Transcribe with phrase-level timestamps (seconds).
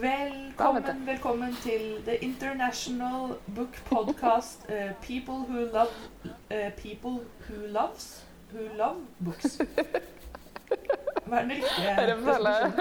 [0.00, 5.92] Velkommen, velkommen til The International Book Podcast uh, People who love
[6.24, 9.60] uh, People who loves Who love books.
[11.24, 12.72] Hva er den riktige føler,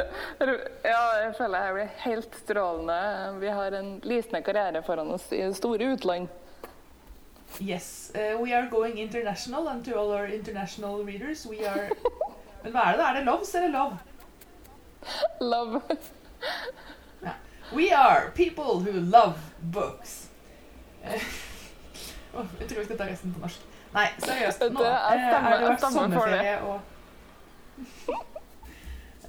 [0.85, 2.97] ja, jeg føler jeg blir helt strålende.
[3.39, 6.27] Vi har en lysende karriere foran oss i det store utland.
[7.61, 8.11] Yes.
[8.15, 11.91] Uh, we are going international, and to all our international readers, we are
[12.63, 13.07] Men hva er det da?
[13.11, 13.97] Er det loves eller love?
[15.41, 15.81] Love.
[17.75, 19.35] We are people who love
[19.73, 20.29] books.
[22.35, 23.59] Oh, jeg tror vi skal ta resten på norsk.
[23.93, 24.63] Nei, seriøst.
[24.73, 25.89] Nå Det er eh, stemme- er det vært det.
[25.93, 26.79] sommerferie og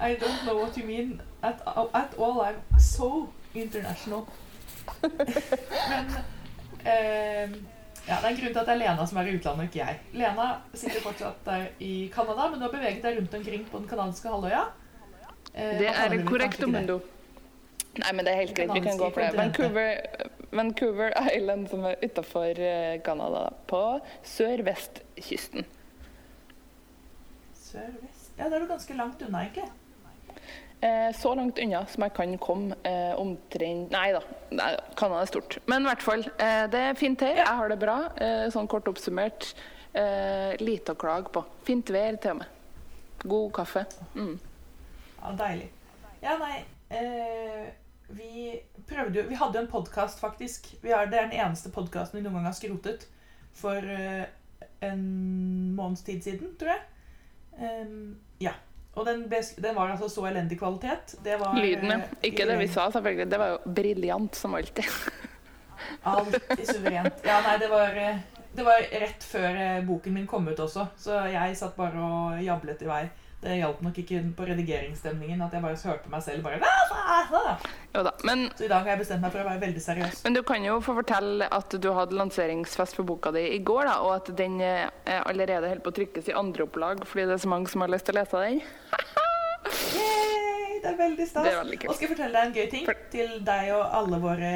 [0.01, 1.61] I don't know what you mean at,
[1.95, 2.41] at all.
[2.47, 4.25] I'm so international.
[5.91, 6.11] Men
[6.87, 7.51] eh,
[8.09, 9.85] ja, Det er en grunn til at det er Lena som er i utlandet, ikke
[9.85, 10.01] jeg.
[10.13, 13.89] Lena sitter fortsatt der i Canada, men du har beveget deg rundt omkring på den
[13.89, 14.65] canadiske halvøya.
[15.55, 16.69] Eh, Det er korrekt, det?
[16.73, 17.01] Mundo.
[18.01, 18.73] Nei, men det er helt greit.
[18.75, 19.37] Vi kan gå for det.
[19.39, 19.91] Vancouver,
[20.51, 22.59] Vancouver Island, som er utafor
[23.07, 23.83] Canada, på
[24.27, 25.67] sørvestkysten.
[27.55, 29.67] Sør-vest Ja, da er du ganske langt unna, ikke?
[30.85, 34.21] Eh, så langt unna som jeg kan komme eh, omtrent Nei da,
[34.99, 35.59] Canada er stort.
[35.71, 37.39] Men i hvert fall, eh, det er fint her.
[37.41, 37.97] Jeg har det bra.
[38.21, 39.53] Eh, sånn kort oppsummert.
[39.95, 41.45] Eh, lite å klage på.
[41.65, 42.61] Fint vær til og med.
[43.25, 43.87] God kaffe.
[44.19, 44.37] Mm.
[45.23, 45.71] Ja, deilig.
[46.25, 47.44] Ja, nei eh,
[48.09, 50.69] Vi prøvde jo Vi hadde jo en podkast, faktisk.
[50.83, 53.07] Vi har, det er den eneste podkasten vi noen gang har skrotet.
[53.55, 54.25] For uh,
[54.85, 55.05] en
[55.77, 56.85] måneds tid siden, tror jeg.
[57.59, 58.57] Um, ja.
[58.95, 61.17] Og den, den var altså så elendig kvalitet.
[61.25, 61.97] Det var Lyden, ja.
[61.99, 63.31] eh, Ikke det vi sa, selvfølgelig.
[63.31, 64.87] Det var jo briljant som alltid.
[66.03, 67.19] Alltid suverent.
[67.27, 68.21] Ja, nei, det var, eh,
[68.55, 72.85] det var rett før boken min kom ut også, så jeg satt bare og jablet
[72.87, 73.03] i vei.
[73.45, 76.61] Det hjalp nok ikke på redigeringsstemningen at jeg bare hørte meg selv bare
[77.93, 78.13] da.
[78.25, 80.23] Men, Så i dag har jeg bestemt meg for å være veldig seriøs.
[80.25, 83.85] men du kan jo få fortelle at du hadde lanseringsfest for boka di i går,
[83.91, 87.27] da, og at den eh, er allerede holder på å trykkes i andre opplag fordi
[87.29, 88.63] det er så mange som har lyst til å lese den.
[89.99, 91.47] Yay, det er veldig stas.
[91.51, 91.79] Er veldig.
[91.89, 94.55] Og skal jeg fortelle deg en gøy ting For- til deg og alle våre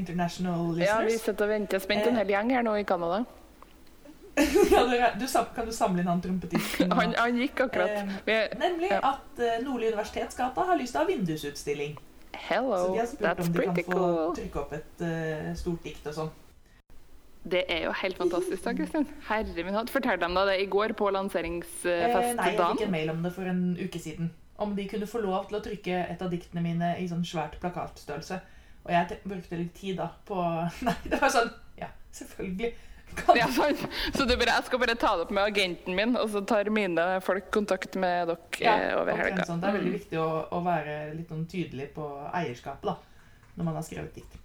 [0.00, 0.88] international listeners?
[0.88, 3.22] Ja, vi sitter og venter spent en hel gjeng her nå i Canada.
[5.20, 6.92] Du, kan du samle inn han trompetisten?
[6.92, 7.96] Han, han gikk akkurat.
[8.26, 9.00] Eh, Nemlig Ja.
[9.14, 11.96] at uh, Nordli universitetsgata har lyst til å ha vindusutstilling.
[12.30, 14.36] Så de har spurt that's om de kan få cool.
[14.38, 16.30] trykke opp et uh, stort dikt og sånn.
[17.50, 19.06] Det er jo helt fantastisk, da, Kristin.
[19.30, 19.90] Herre min hatt.
[19.90, 21.08] Fortalte de da det i går på
[21.88, 24.30] Eh, nei, jeg fikk en mail om det for en uke siden.
[24.60, 27.56] Om de kunne få lov til å trykke et av diktene mine i sånn svært
[27.62, 28.40] plakatstørrelse.
[28.84, 30.36] Og jeg brukte litt tid da på
[30.86, 31.48] Nei, det var sånn
[31.80, 32.74] Ja, selvfølgelig.
[33.36, 33.78] Ja, sant.
[34.14, 36.70] Så du bare, jeg skal bare ta det opp med agenten min, og så tar
[36.70, 39.44] mine folk kontakt med dere Ja, eh, over omtrent helga.
[39.46, 39.60] sånn.
[39.60, 39.98] Det er veldig Mm.
[39.98, 42.96] viktig å, å være litt sånn tydelig på eierskapet da,
[43.56, 44.36] når man har skrevet dikt.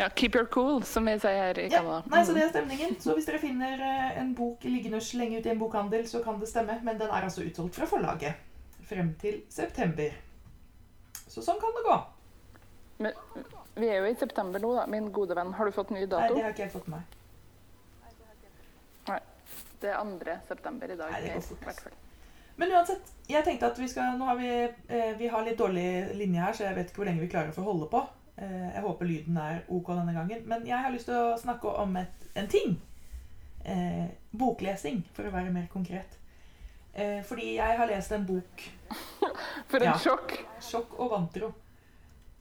[0.00, 2.02] Ja, keep your cool, som vi sier her i Ja, Canada.
[2.10, 2.34] nei, så Mm.
[2.34, 2.96] det er stemningen.
[3.00, 6.22] Så hvis dere finner eh, en bok liggende og slenge ut i en bokhandel, så
[6.24, 6.82] kan det stemme.
[6.82, 8.34] Men den er altså utsolgt fra forlaget
[8.88, 10.10] frem til september.
[11.28, 12.04] Så sånn kan det gå.
[12.98, 13.12] Men
[13.76, 14.86] vi er jo i september nå, da.
[14.86, 16.34] Min gode venn, har du fått ny dato?
[16.34, 17.18] Nei, det har ikke jeg fått med meg.
[19.82, 20.38] Det er 2.
[20.48, 21.12] september i dag.
[21.12, 21.92] Nei, fall.
[22.60, 24.48] Men uansett, jeg tenkte at vi skal Nå har vi,
[24.92, 27.50] eh, vi har litt dårlig linje her, så jeg vet ikke hvor lenge vi klarer
[27.50, 28.02] å få holde på.
[28.36, 30.42] Eh, jeg håper lyden er ok denne gangen.
[30.48, 32.76] Men jeg har lyst til å snakke om et, en ting.
[33.64, 34.06] Eh,
[34.36, 36.18] boklesing, for å være mer konkret.
[36.94, 38.62] Eh, fordi jeg har lest en bok
[39.70, 39.94] For et Ja.
[39.96, 40.34] sjokk!
[40.60, 41.52] Sjokk og vantro.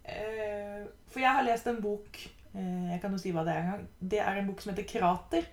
[0.03, 2.17] Eh, for jeg har lest en bok
[2.57, 3.87] eh, Jeg kan jo si hva det er en gang.
[4.11, 5.47] Det er en bok som heter 'Krater'.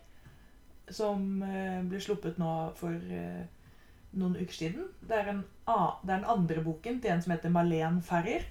[0.95, 3.43] Som eh, ble sluppet nå for eh,
[4.19, 4.87] noen uker siden.
[5.01, 8.47] Det er, en, det er den andre boken til en som heter Malene Ferrer.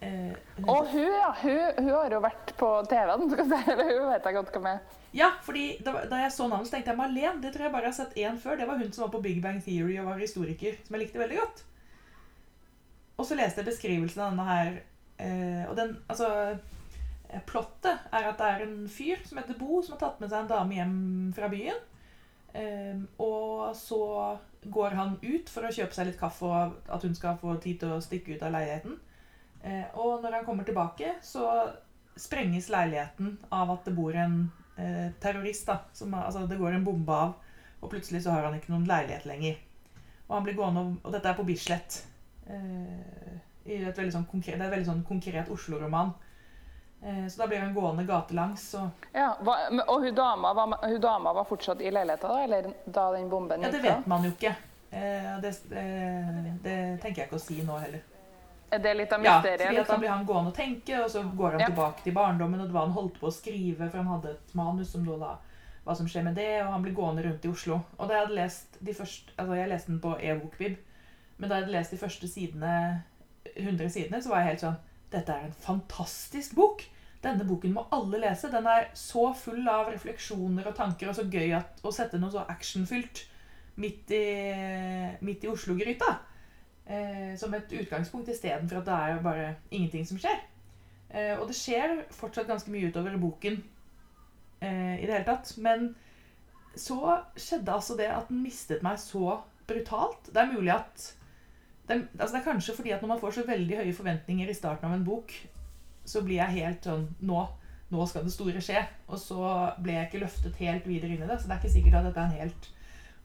[0.00, 1.30] Eh, hun Og hun, ja.
[1.42, 3.24] Hun, hun har jo vært på TV-en.
[3.28, 4.98] Hun vet jeg godt hvem er.
[5.16, 7.40] ja, fordi da, da jeg så navnet, så tenkte jeg Malene.
[7.42, 8.58] Det tror jeg bare jeg har sett én før.
[8.60, 10.78] Det var hun som var på Big Bang Theory og var historiker.
[10.86, 11.64] Som jeg likte veldig godt.
[13.18, 14.74] Og så leste jeg beskrivelsen av denne her.
[15.18, 16.28] Eh, og den, altså
[17.46, 20.44] Plottet er at det er en fyr som heter Bo, som har tatt med seg
[20.44, 20.98] en dame hjem
[21.36, 21.80] fra byen.
[22.56, 24.00] Eh, og så
[24.64, 27.82] går han ut for å kjøpe seg litt kaffe, og at hun skal få tid
[27.82, 28.96] til å stikke ut av leiligheten.
[29.62, 31.44] Eh, og når han kommer tilbake, så
[32.18, 34.40] sprenges leiligheten av at det bor en
[34.78, 35.66] eh, terrorist.
[35.68, 37.34] da, som, altså Det går en bombe av,
[37.80, 39.58] og plutselig så har han ikke noen leilighet lenger.
[40.28, 42.06] Og han blir gående, og- dette er på Bislett.
[42.48, 43.36] Eh,
[43.68, 46.14] i et veldig sånn konkret, det er et veldig sånn konkret Oslo-roman.
[47.02, 48.74] Eh, så da blir han gående gatelangs.
[48.74, 49.56] Og, Ja, hva,
[49.86, 53.62] og hun dama, var, hun dama var fortsatt i leiligheta da, eller da den bomben
[53.62, 54.54] ja, det vet man jo ikke.
[54.90, 58.02] Eh, det, eh, det tenker jeg ikke å si nå heller.
[58.70, 59.60] Er det litt av mysteriet?
[59.60, 60.00] Ja, at da liksom?
[60.02, 61.66] blir han gående og tenke, og så går han Ja.
[61.70, 64.90] tilbake til barndommen og hva han holdt på å skrive, for han hadde et manus
[64.92, 65.36] som da
[65.86, 67.80] hva som skjer med det, og han blir gående rundt i Oslo.
[67.98, 70.76] Og da jeg hadde lest de første, altså jeg leste den på e-bokbib,
[71.38, 73.02] men da jeg hadde lest de første sidene,
[73.56, 74.76] 100 sidene, så var jeg helt sånn,
[75.12, 76.84] dette er en fantastisk bok!
[77.22, 78.50] Denne boken må alle lese.
[78.52, 82.30] Den er så full av refleksjoner og tanker, og så gøy at, å sette noe
[82.30, 83.24] så actionfylt
[83.82, 84.26] midt i,
[85.26, 86.12] midt i Oslo-gryta.
[86.88, 90.38] Eh, som et utgangspunkt istedenfor at det er bare ingenting som skjer.
[91.10, 93.58] Eh, og det skjer fortsatt ganske mye utover boken
[94.62, 95.52] eh, i det hele tatt.
[95.60, 95.90] Men
[96.78, 100.30] så skjedde altså det at den mistet meg så brutalt.
[100.30, 101.10] Det er mulig at
[101.88, 104.56] det, altså det er kanskje fordi at når man får så veldig høye forventninger i
[104.56, 105.32] starten av en bok,
[106.08, 107.44] så blir jeg helt sånn Nå,
[107.92, 108.82] nå skal det store skje.
[109.08, 111.38] Og så ble jeg ikke løftet helt videre inn i det.
[111.40, 112.68] Så det er ikke sikkert at dette er en helt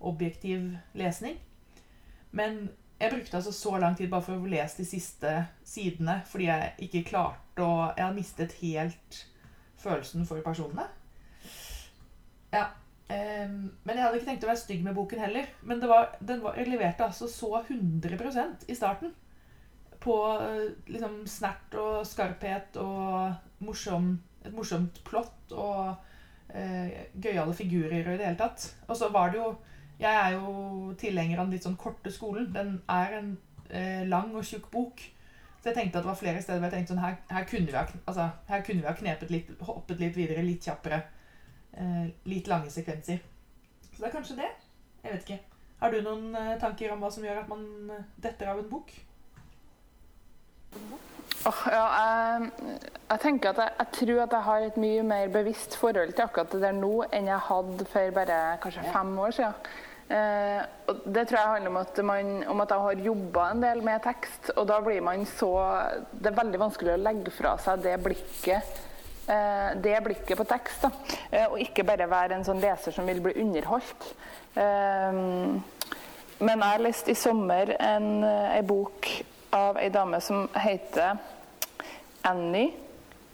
[0.04, 1.38] objektiv lesning.
[2.32, 2.66] Men
[3.00, 5.32] jeg brukte altså så lang tid bare for å lese de siste
[5.68, 9.20] sidene fordi jeg ikke klarte å Jeg har mistet helt
[9.84, 10.88] følelsen for personene.
[12.54, 12.70] Ja.
[13.12, 15.50] Ehm, men jeg hadde ikke tenkt å være stygg med boken heller.
[15.68, 19.14] Men var, den var, jeg leverte altså så 100% i starten.
[20.04, 25.94] På eh, liksom snert og skarphet og morsom, et morsomt plott og
[26.52, 26.90] uh,
[27.24, 28.66] gøyale figurer og i det hele tatt.
[28.88, 29.54] Og så var det jo
[30.02, 32.50] Jeg er jo tilhenger av den litt sånn korte skolen.
[32.52, 33.36] Den er en
[33.70, 35.00] uh, lang og tjukk bok.
[35.62, 37.70] Så jeg tenkte at det var flere steder hvor jeg tenkte sånn her, her, kunne
[37.70, 40.98] vi ha, altså, her kunne vi ha knepet litt, hoppet litt videre, litt kjappere.
[41.78, 43.22] Eh, litt lange sekvenser.
[43.94, 44.52] Så det er kanskje det.
[45.04, 45.40] Jeg vet ikke.
[45.82, 48.70] Har du noen eh, tanker om hva som gjør at man eh, detter av en
[48.70, 48.94] bok?
[51.44, 52.78] Åh, ja, jeg,
[53.10, 56.26] jeg tenker at jeg, jeg tror at jeg har et mye mer bevisst forhold til
[56.26, 59.74] akkurat det der nå enn jeg hadde for bare kanskje fem år siden.
[60.14, 60.62] Eh,
[60.92, 63.84] og det tror jeg handler om at, man, om at jeg har jobba en del
[63.86, 64.54] med tekst.
[64.56, 65.54] Og da blir man så
[66.12, 68.82] Det er veldig vanskelig å legge fra seg det blikket.
[69.28, 70.82] Eh, det blikket på tekst.
[70.82, 70.90] da.
[71.32, 74.10] Eh, og ikke bare være en sånn leser som vil bli underholdt.
[74.56, 75.22] Eh,
[76.44, 79.08] men jeg har lest i sommer en, en bok
[79.54, 81.18] av ei dame som heter
[82.28, 82.74] Annie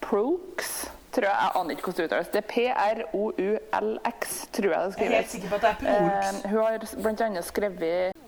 [0.04, 0.90] Prooks.
[1.12, 2.32] Tror jeg, jeg aner ikke hvordan det uttales.
[2.34, 6.10] Det er P-R-O-U-L-X, tror jeg det Jeg er helt sikker på at det er.
[6.20, 7.42] Eh, hun har bl.a.
[7.42, 8.26] skrevet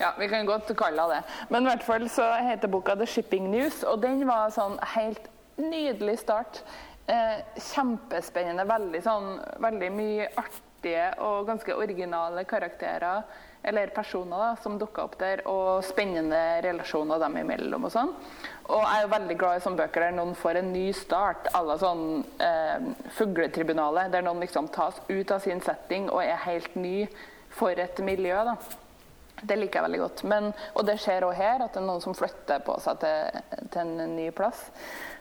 [0.00, 1.48] ja, vi kan godt kalle henne det.
[1.50, 5.26] Men i hvert fall så heter boka 'The Shipping News', og den var sånn helt
[5.60, 6.62] nydelig start.
[7.10, 8.64] Eh, kjempespennende.
[8.68, 13.24] Veldig sånn Veldig mye artige og ganske originale karakterer,
[13.66, 18.14] eller personer, da, som dukka opp der, og spennende relasjoner dem imellom og sånn.
[18.70, 21.50] Og jeg er jo veldig glad i sånne bøker der noen får en ny start,
[21.52, 22.86] à la sånn eh,
[23.18, 26.94] Fugletribunalet, der noen liksom tas ut av sin setting og er helt ny
[27.58, 28.38] for et miljø.
[28.52, 28.56] da.
[29.42, 30.24] Det liker jeg veldig godt.
[30.30, 33.44] Men, og det skjer òg her, at det er noen som flytter på seg til,
[33.74, 34.68] til en ny plass.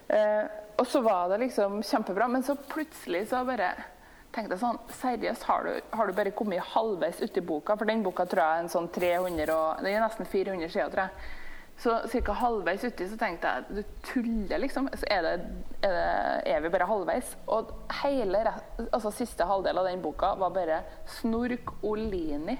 [0.08, 0.46] Eh,
[0.80, 3.74] og så var det liksom kjempebra, men så plutselig så bare
[4.34, 7.76] tenkte jeg sånn Seriøst, har du, har du bare kommet halvveis uti boka?
[7.80, 10.92] For den boka tror jeg er en sånn 300 og Den er nesten 400 sider,
[10.94, 11.36] tror jeg.
[11.80, 12.36] Så ca.
[12.36, 14.90] halvveis uti så tenkte jeg du tuller, liksom.
[15.00, 15.34] Så er, det,
[15.80, 17.34] er, det, er vi bare halvveis?
[17.56, 17.72] Og
[18.02, 18.44] hele
[18.90, 20.81] altså siste halvdel av den boka var bare
[21.20, 22.58] snork og lini.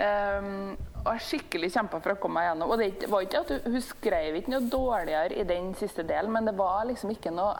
[0.00, 2.72] Um, og jeg skikkelig kjempa for å komme meg gjennom.
[2.72, 6.32] Og det var ikke at hun, hun skrev ikke noe dårligere i den siste delen,
[6.34, 7.54] men det var liksom ikke noe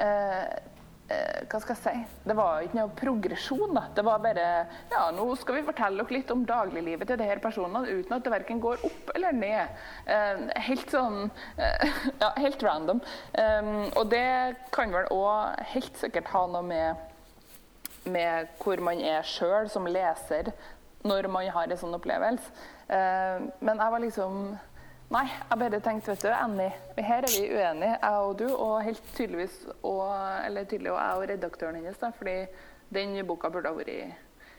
[0.00, 0.44] eh,
[1.12, 2.22] eh, Hva skal jeg si?
[2.28, 3.74] Det var ikke noe progresjon.
[3.76, 3.84] da.
[3.96, 4.46] Det var bare
[4.94, 8.32] Ja, nå skal vi fortelle dere litt om dagliglivet til disse personene uten at det
[8.32, 9.84] verken går opp eller ned.
[10.06, 11.28] Eh, helt sånn
[11.58, 13.04] eh, Ja, helt random.
[13.98, 14.26] Og det
[14.74, 17.06] kan vel òg helt sikkert ha noe med
[18.08, 20.46] med hvor man er sjøl som leser
[21.06, 22.50] når man har en sånn opplevelse.
[22.88, 24.42] Eh, men jeg var liksom
[25.08, 28.74] Nei, jeg bare tenkte, vet du, Annie, her er vi uenige, jeg og du, og
[28.84, 30.02] helt tydeligvis og,
[30.44, 32.34] Eller tydelig og jeg og redaktøren hennes, da, fordi
[32.92, 34.18] den boka burde ha vært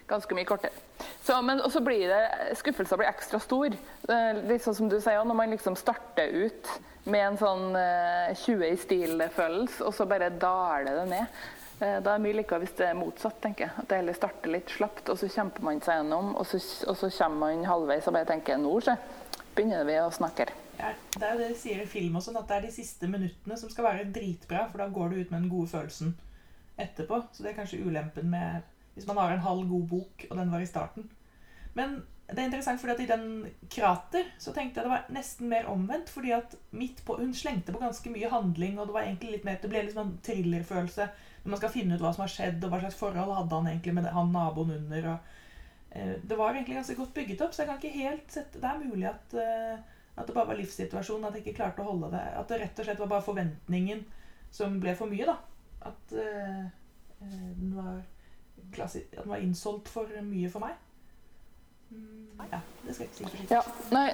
[0.10, 0.74] ganske mye kortere.
[1.22, 3.78] Så, men så blir det Skuffelsen blir ekstra stor.
[4.10, 6.72] Eh, Litt sånn som du sier, når man liksom starter ut
[7.10, 11.40] med en sånn eh, 20 i stil-følelse, og så bare daler det ned.
[11.82, 13.74] Eh, Da er det mye likere hvis det er motsatt, tenker jeg.
[13.78, 16.60] At det heller starter litt slapt, og så kjemper man seg gjennom, og så,
[16.90, 18.96] og så kommer man halvveis og bare tenker nå, se,
[19.56, 20.50] begynner vi å snakke.
[20.80, 22.72] Ja, det er jo det de sier i film og sånn, at det er de
[22.72, 26.14] siste minuttene som skal være dritbra, for da går du ut med den gode følelsen
[26.80, 27.24] etterpå.
[27.36, 28.62] Så det er kanskje ulempen med
[28.96, 31.10] hvis man har en halv god bok, og den var i starten.
[31.76, 33.24] Men det er interessant, fordi at i den
[33.74, 36.10] Krater så tenkte jeg det var nesten mer omvendt.
[36.10, 39.46] fordi at midt på, Hun slengte på ganske mye handling, og det var egentlig litt
[39.48, 41.10] mer, det ble liksom en thrillerfølelse
[41.44, 43.70] når man skal finne ut hva som har skjedd, og hva slags forhold hadde han
[43.72, 45.08] egentlig med han naboen under.
[45.14, 48.62] og eh, Det var egentlig ganske godt bygget opp, så jeg kan ikke helt sette
[48.62, 49.80] Det er mulig at, eh,
[50.18, 52.26] At det bare var livssituasjonen, at jeg ikke klarte å holde det.
[52.36, 54.04] At det rett og slett var bare forventningen
[54.52, 55.38] som ble for mye, da.
[55.88, 56.66] At eh,
[57.24, 58.02] eh, den var
[58.76, 60.76] klassi at den var innsolgt for mye for meg.
[62.52, 63.48] Ja, det skal jeg ikke si.
[63.52, 64.08] Ja, nei,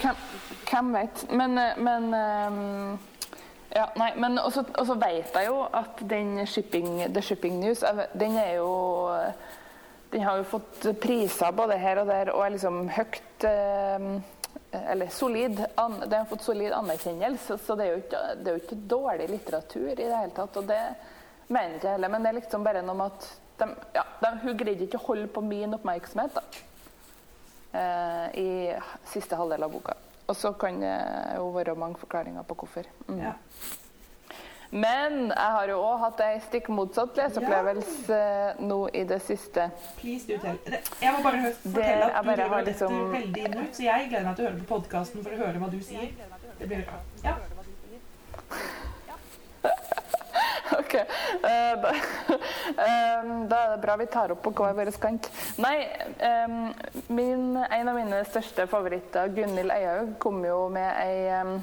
[0.00, 0.22] hvem,
[0.70, 1.24] hvem vet.
[1.30, 2.98] Men, eh, men um,
[3.74, 7.84] ja, nei, men også, også vet jeg jo at den shipping, The Shipping News,
[8.14, 8.70] den er jo
[10.12, 14.20] Den har jo fått priser både her og der, og er liksom høyt ehm,
[14.70, 15.58] Eller solid.
[15.58, 19.26] Den har fått solid anerkjennelse, så det er jo ikke, det er jo ikke dårlig
[19.32, 20.60] litteratur i det hele tatt.
[20.60, 20.78] Og det
[21.48, 23.26] mener jeg ikke heller, men det er liksom bare noe med at
[23.58, 26.38] de, ja, de, hun greide ikke å holde på min oppmerksomhet.
[26.38, 26.73] da
[27.74, 28.50] i
[29.10, 29.96] siste halvdel av boka.
[30.26, 30.92] Og så kan det
[31.36, 32.86] jo være mange forklaringer på hvorfor.
[33.08, 33.18] Mm.
[33.20, 33.32] Ja.
[34.74, 38.54] Men jeg har jo òg hatt ei stikk motsatt leseopplevelse ja.
[38.58, 39.68] nå i det siste.
[40.00, 40.58] Please do tell.
[41.02, 44.26] Jeg må bare fortelle at du driver dette liksom- veldig inn ut, så jeg gleder
[44.26, 46.10] meg til å høre på podkasten for å høre hva du sier.
[46.58, 46.98] Det blir bra.
[47.22, 47.36] Ja.
[50.78, 50.94] Ok.
[50.94, 51.06] eh,
[51.44, 51.92] da,
[52.86, 55.30] eh, da er det bra vi tar opp på hver vår kant.
[55.62, 55.76] Nei,
[56.18, 56.58] eh,
[57.12, 61.56] min, en av mine største favoritter, Gunhild Eihaug, kom jo med ei eh,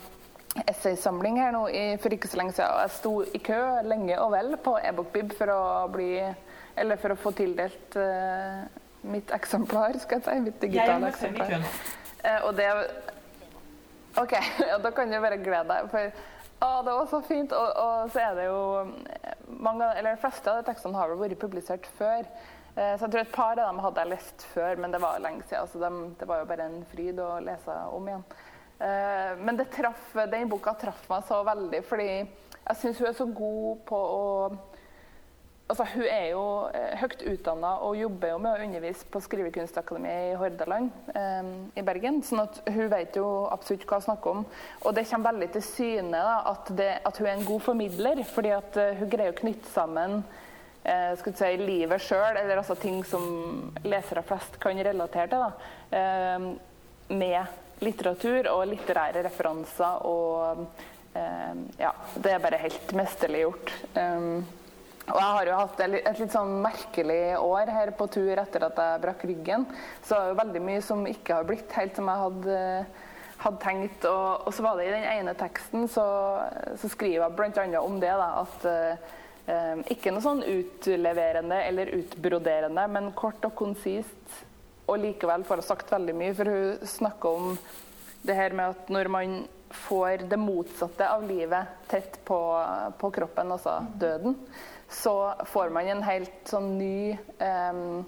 [0.67, 2.83] essaysamling her nå i, for ikke så lenge siden.
[2.83, 5.61] Jeg sto i kø lenge og vel på Ebokbib for å
[5.91, 6.13] bli
[6.81, 8.63] Eller for å få tildelt uh,
[9.11, 10.35] mitt eksemplar, skal jeg si.
[10.45, 11.57] Mitt digitale eksemplar.
[11.59, 11.97] Uh.
[12.23, 12.69] Eh, og det
[14.15, 14.31] OK,
[14.69, 15.89] ja, da kan du bare glede deg.
[15.91, 16.11] For
[16.61, 17.51] å, det var så fint.
[17.51, 18.61] Og, og så er det jo
[19.11, 22.27] eh, mange, De fleste av de tekstene har vel vært publisert før.
[22.75, 25.19] Eh, så jeg tror et par av dem hadde jeg lest før, men det var
[25.23, 25.67] lenge siden.
[25.67, 28.23] Så de, det var jo bare en fryd å lese om igjen.
[28.81, 33.17] Eh, men det traff, den boka traff meg så veldig, fordi jeg syns hun er
[33.17, 34.25] så god på å
[35.71, 36.43] Altså, hun er jo
[36.75, 41.83] eh, høyt utdanna og jobber jo med å undervise på Skrivekunstakademiet i Hordaland eh, i
[41.87, 42.19] Bergen.
[42.27, 44.43] sånn at hun vet jo absolutt hva hun snakker om.
[44.83, 48.23] Og det kommer veldig til syne da, at, det, at hun er en god formidler.
[48.33, 50.19] fordi at eh, hun greier å knytte sammen
[50.83, 55.73] eh, skal si, livet sjøl, eller altså ting som lesere flest kan relatere til, da,
[55.95, 56.49] eh,
[57.15, 60.03] med litteratur og litterære referanser.
[60.03, 60.65] Og
[61.15, 63.79] eh, ja, det er bare helt mesterlig gjort.
[63.95, 64.43] Um,
[65.09, 68.77] og jeg har jo hatt et litt- sånn merkelig år her på tur etter at
[68.77, 69.65] jeg brakk ryggen.
[70.03, 72.59] Så det er jo veldig mye som ikke har blitt helt som jeg hadde,
[73.41, 74.05] hadde tenkt.
[74.05, 76.05] Og, og så var det i den ene teksten så,
[76.77, 77.81] så skriver jeg bl.a.
[77.81, 78.13] om det.
[78.21, 78.67] Da, at
[79.49, 84.37] eh, ikke noe sånn utleverende eller utbroderende, men kort og konsist.
[84.87, 87.57] Og likevel får hun sagt veldig mye, for hun snakker om
[88.21, 89.39] det her med at når man
[89.71, 92.37] får det motsatte av livet tett på,
[92.99, 94.35] på kroppen, altså døden,
[94.91, 98.03] så får man en helt sånn ny um,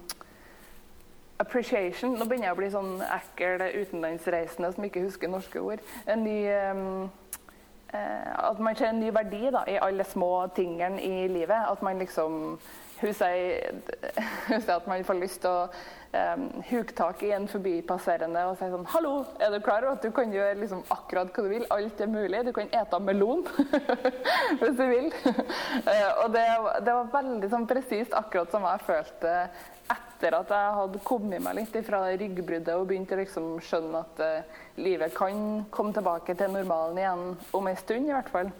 [1.39, 2.17] appreciation.
[2.19, 5.83] Nå begynner jeg å bli sånn ekkel utenlandsreisende som ikke husker norske ord.
[6.05, 7.05] En ny um,
[7.93, 11.71] uh, At man ser en ny verdi da, i alle små tingene i livet.
[11.71, 12.57] At man liksom
[13.03, 13.73] Hun sier,
[14.47, 15.67] hun sier at man får lyst til å
[16.13, 20.05] um, huke tak i en forbipasserende og si sånn Hallo, er du klar over at
[20.05, 21.65] du kan gjøre liksom akkurat hva du vil?
[21.73, 22.45] Alt er mulig.
[22.47, 23.43] Du kan ete melon
[24.61, 25.09] hvis du vil.
[25.83, 26.45] Eh, og det,
[26.85, 29.33] det var veldig sånn presist akkurat som jeg følte
[29.93, 34.21] etter at jeg hadde kommet meg litt fra ryggbruddet og begynte å liksom skjønne at
[34.23, 37.25] uh, livet kan komme tilbake til normalen igjen
[37.59, 38.53] om en stund, i hvert fall.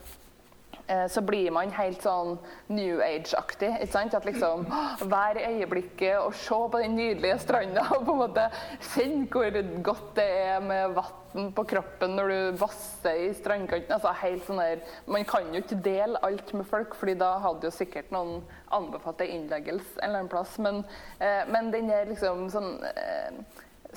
[0.88, 2.38] Eh, Så blir man helt sånn
[2.68, 3.70] New Age-aktig.
[3.82, 4.14] ikke sant?
[4.14, 8.48] At liksom i øyeblikket og se på den nydelige stranda og på en måte
[8.94, 13.94] kjenne hvor godt det er med vann på kroppen når du vasser i strandkanten.
[13.96, 17.64] altså helt sånn der, Man kan jo ikke dele alt med folk, fordi da hadde
[17.64, 20.58] jo sikkert noen anbefalt en innleggelse en eller annen plass.
[20.60, 20.84] Men,
[21.20, 23.32] eh, men den der liksom sånn eh,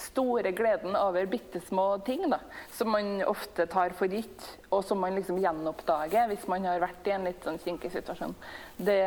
[0.00, 2.38] store gleden over bitte små ting da,
[2.73, 7.09] som man ofte tar for gitt, og som man liksom gjenoppdager hvis man har vært
[7.09, 8.35] i en litt sånn kinkig situasjon.
[8.76, 9.00] Det,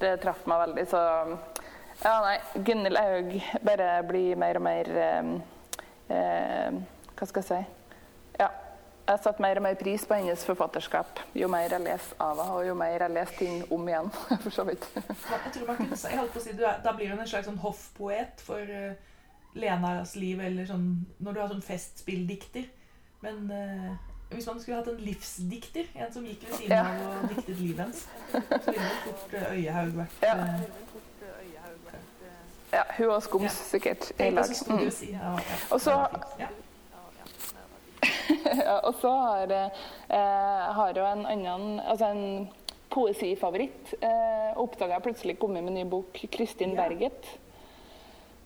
[0.00, 0.86] det traff meg veldig.
[0.90, 1.02] Så
[2.04, 3.34] ja, nei, Gunhild Aug
[3.66, 5.34] bare blir mer og mer eh,
[6.14, 6.80] eh,
[7.18, 7.60] Hva skal jeg si?
[8.38, 8.52] Ja.
[9.08, 12.58] Jeg setter mer og mer pris på hennes forfatterskap jo mer jeg leser av henne,
[12.58, 14.10] og jo mer jeg leser ting om igjen.
[14.44, 14.84] for så vidt.
[14.94, 17.62] Jeg tror man kunne jeg holdt på å si, Da blir hun en slags sånn
[17.62, 19.16] hoffpoet for eh,
[19.54, 22.64] Lenas liv, eller sånn når du har sånn festspilldikter.
[23.22, 23.96] Men uh,
[24.30, 26.84] hvis man skulle hatt en livsdikter, en som gikk ved siden Ja.
[26.84, 30.34] av og diktet livet hennes, så ville det fort eh, Øyehaug vært Ja.
[30.36, 30.60] eh,
[32.72, 34.44] Ja, hun og Skums sikkert i lag.
[34.68, 34.82] Mm.
[35.12, 35.58] Ja, ja.
[35.72, 36.48] Og så- ja.
[38.68, 42.48] Ja, og så har, eh, har jo en annen altså en
[42.90, 46.82] poesifavoritt eh, oppdaga jeg plutselig kommet med en ny bok, Kristin Ja.
[46.88, 47.24] Berget.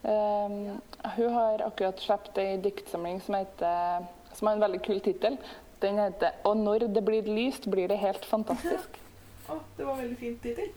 [0.02, 0.80] Um,
[1.16, 5.38] hun har akkurat sluppet ei diktsamling som heter som har en veldig kul tittel.
[5.82, 8.98] Den heter 'Og når det blir lyst, blir det helt fantastisk'.
[9.50, 10.68] Å, det var en veldig fin tittel.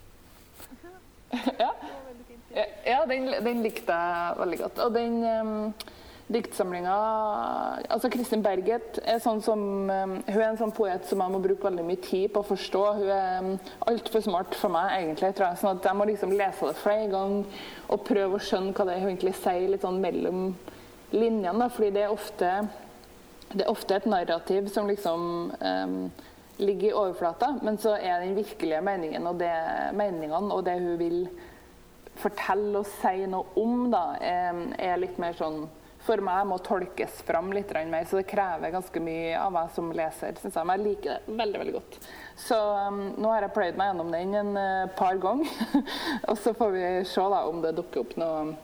[1.64, 1.70] ja,
[2.86, 4.80] ja den, den, likte jeg veldig godt.
[4.80, 5.74] Og den um,
[6.28, 6.94] diktsamlinga
[7.94, 11.42] Altså Kristin Berget er sånn som um, Hun er en sånn poet som jeg må
[11.44, 12.84] bruke veldig mye tid på å forstå.
[13.00, 13.52] Hun er um,
[13.92, 15.34] altfor smart for meg, egentlig.
[15.38, 18.74] tror jeg, sånn at Jeg må liksom lese det flere ganger og prøve å skjønne
[18.74, 20.48] hva det er hun egentlig sier litt sånn mellom
[21.14, 21.60] linjene.
[21.62, 22.56] Da, fordi det er ofte
[23.56, 25.22] det er ofte et narrativ som liksom
[25.54, 26.00] um,
[26.58, 29.54] ligger i overflata, men så er den virkelige meningen og det,
[29.96, 31.20] meningene og det hun vil
[32.20, 35.66] fortelle og si noe om, da, er, er litt mer sånn
[36.06, 38.06] for meg må tolkes fram litt mer.
[38.06, 40.38] Så det krever ganske mye av meg som leser.
[40.42, 40.68] Synes jeg.
[40.68, 41.98] Men jeg liker det veldig veldig godt.
[42.40, 45.50] Så um, nå har jeg pløyd meg gjennom den en uh, par ganger.
[46.30, 48.56] og så får vi se da om det dukker opp noe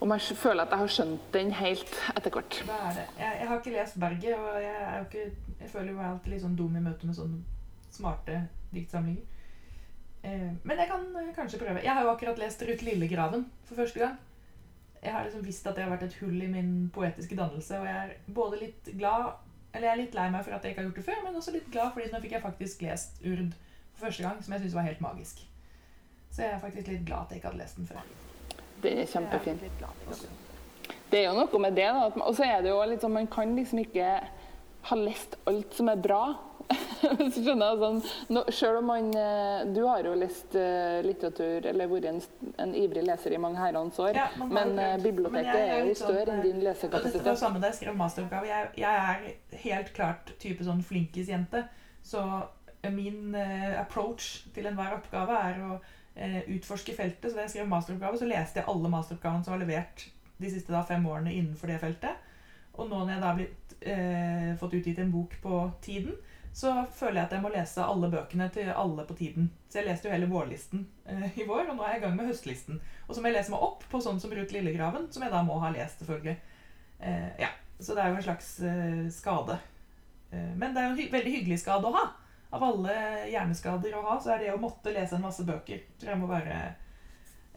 [0.00, 2.60] om jeg føler at jeg har skjønt den helt etter hvert.
[2.64, 3.00] Er.
[3.18, 5.24] Jeg, jeg, har ikke lest Berget, og jeg, ikke,
[5.60, 7.42] jeg føler meg alltid litt sånn dum i møte med sånne
[7.92, 8.38] smarte
[8.72, 9.26] diktsamlinger.
[10.24, 11.84] Eh, men jeg kan eh, kanskje prøve.
[11.84, 14.16] Jeg har jo akkurat lest Ruth Lillegraven for første gang.
[15.02, 17.86] Jeg har liksom visst at det har vært et hull i min poetiske dannelse, og
[17.88, 19.30] jeg er både litt glad
[19.72, 21.36] Eller jeg er litt lei meg for at jeg ikke har gjort det før, men
[21.38, 23.54] også litt glad fordi nå fikk jeg faktisk lest Urd
[23.94, 25.44] for første gang, som jeg syns var helt magisk.
[26.30, 28.02] Så jeg er faktisk litt glad at jeg ikke hadde lest den før.
[28.82, 29.60] Den er kjempefin.
[31.10, 31.86] Det er jo noe med det.
[31.86, 32.06] da.
[32.22, 34.10] Og så er det jo litt sånn man kan liksom ikke
[34.90, 36.22] ha lest alt som er bra.
[37.34, 37.98] så skjønner sånn,
[38.34, 42.20] no, Selv om man eh, Du har jo lest uh, litteratur, eller vært en,
[42.62, 44.14] en, ivrig leser i mange herrens år.
[44.16, 47.24] Ja, men uh, biblioteket men er jo sånn, større enn din lesekapasitet.
[47.24, 48.50] Det var samme da jeg skrev masteroppgave.
[48.50, 51.64] Jeg, jeg, er helt klart type sånn flinkisjente.
[52.06, 52.22] Så
[52.94, 55.80] min uh, approach til enhver oppgave er å
[56.50, 57.30] utforske feltet.
[57.30, 60.02] Så da jeg skrev masteroppgave, så leste jeg alle masteroppgavene som var levert
[60.40, 62.26] de siste da, fem årene innenfor det feltet.
[62.76, 63.76] Og nå når jeg da har blitt,
[64.60, 66.18] fått utgitt en bok på tiden,
[66.52, 69.50] så føler jeg at jeg må lese alle bøkene til alle på tiden.
[69.70, 72.16] Så jeg leste jo hele vårlisten eh, i vår, og nå er jeg i gang
[72.18, 72.80] med høstlisten.
[73.06, 75.44] Og så må jeg lese meg opp på sånn som Ruth Lillegraven, som jeg da
[75.46, 76.36] må ha lest, selvfølgelig.
[77.00, 79.60] Eh, ja, Så det er jo en slags eh, skade.
[80.32, 82.08] Eh, men det er jo en hy veldig hyggelig skade å ha
[82.50, 82.94] av alle
[83.30, 86.30] hjerneskader å ha, så er det å måtte lese en masse bøker tror jeg må
[86.30, 86.56] være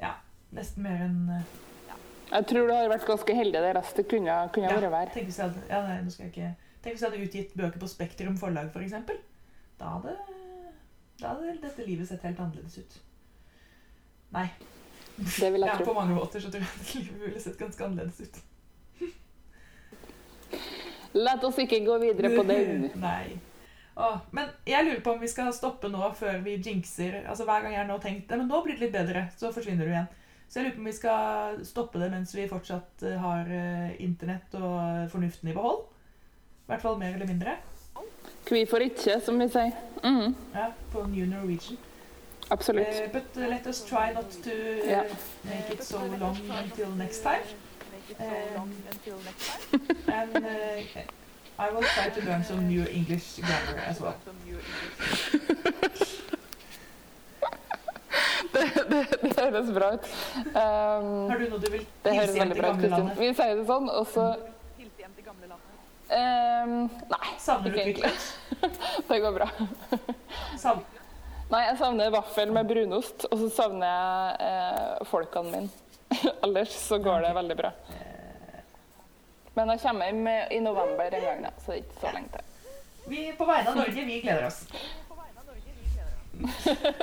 [0.02, 0.14] ja,
[0.54, 1.56] nesten mer enn eh,
[1.90, 1.98] ja.
[2.36, 6.14] Jeg tror du har vært ganske heldig det resten kunne, kunne ja, vært ja, nå
[6.14, 6.52] skal jeg ikke,
[6.84, 8.96] tenk hvis jeg hadde utgitt bøker på Spektrum forlag, f.eks.
[9.08, 9.18] For
[9.80, 10.16] da, hadde,
[11.22, 12.98] da hadde dette livet sett helt annerledes ut.
[14.36, 14.48] Nei.
[15.18, 15.88] Det vil jeg ja, tro.
[15.92, 18.36] På mange måter så tror jeg at livet ville sett ganske annerledes ut.
[21.26, 22.90] La oss ikke gå videre på den.
[23.08, 23.26] Nei.
[23.94, 27.20] Åh, men jeg lurer på om vi skal stoppe nå før vi jinxer.
[27.30, 29.54] Altså Hver gang jeg har nå tenkt det, men nå blir det litt bedre, så
[29.54, 30.10] forsvinner du igjen.
[30.50, 33.94] Så jeg lurer på om vi skal stoppe det mens vi fortsatt eh, har eh,
[34.04, 35.86] internett og fornuften i behold.
[36.64, 37.56] I hvert fall mer eller mindre.
[38.48, 39.72] Hvorfor ikke, som vi sier.
[40.04, 40.36] Mm.
[40.56, 41.78] Ja, på New Norwegian.
[42.52, 42.88] Absolutt.
[42.88, 45.04] Uh, but uh, let us try not to uh, yeah.
[45.44, 47.44] make it so long until next time.
[48.20, 48.72] Um,
[50.08, 50.46] and
[51.60, 54.16] I will try to learn some new English grammar as well.
[58.54, 60.06] det, det, det, høres bra ut.
[60.46, 63.20] Um, Har du noe du vil hilse hjem til gamlelandet?
[63.20, 64.28] Vi sier det sånn, og så
[64.78, 65.70] Hilse hjem til gamlelandet?
[66.10, 67.30] Um, nei.
[67.40, 68.02] Savner du Kvikk
[69.08, 69.48] det går bra.
[71.54, 75.70] Nei, jeg savner vaffel med brunost, og så savner jeg eh, folkene mine.
[76.46, 77.72] Ellers så går det veldig bra.
[79.54, 82.30] Men jeg kommer hjem i november en gang, da, så det er ikke så lenge
[82.34, 82.50] til.
[83.12, 84.64] Vi på vegne av Norge, vi gleder oss.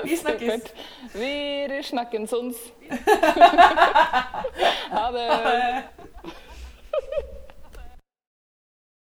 [0.04, 0.72] Vi snakkes.
[1.14, 2.56] Vi snakkensons.
[4.90, 5.28] Ha det.